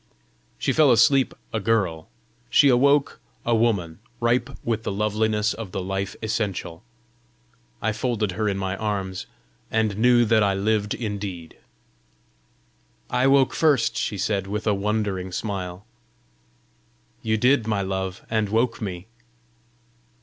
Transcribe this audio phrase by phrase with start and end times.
[0.57, 2.07] She fell asleep a girl;
[2.49, 6.81] she awoke a woman, ripe with the loveliness of the life essential.
[7.83, 9.27] I folded her in my arms,
[9.69, 11.55] and knew that I lived indeed.
[13.11, 15.85] "I woke first!" she said, with a wondering smile.
[17.21, 19.05] "You did, my love, and woke me!"